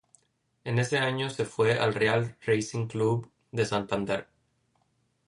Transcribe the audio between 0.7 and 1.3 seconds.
ese año